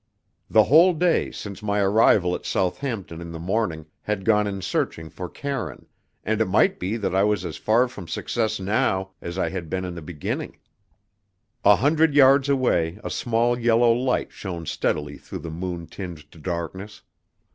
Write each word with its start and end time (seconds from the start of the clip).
The 0.49 0.63
whole 0.63 0.95
day, 0.95 1.29
since 1.29 1.61
my 1.61 1.77
arrival 1.79 2.33
at 2.33 2.43
Southampton 2.43 3.21
in 3.21 3.31
the 3.31 3.37
morning, 3.39 3.85
had 4.01 4.25
gone 4.25 4.47
in 4.47 4.63
searching 4.63 5.11
for 5.11 5.29
Karine, 5.29 5.85
and 6.23 6.41
it 6.41 6.47
might 6.47 6.79
be 6.79 6.97
that 6.97 7.13
I 7.13 7.23
was 7.23 7.45
as 7.45 7.55
far 7.55 7.87
from 7.87 8.07
success 8.07 8.59
now 8.59 9.11
as 9.21 9.37
I 9.37 9.49
had 9.49 9.69
been 9.69 9.85
in 9.85 9.93
the 9.93 10.01
beginning. 10.01 10.57
A 11.63 11.75
hundred 11.75 12.15
yards 12.15 12.49
away 12.49 12.97
a 13.03 13.11
small 13.11 13.59
yellow 13.59 13.93
light 13.93 14.31
shone 14.31 14.65
steadily 14.65 15.19
through 15.19 15.37
the 15.45 15.51
moon 15.51 15.85
tinged 15.85 16.31
darkness. 16.41 17.03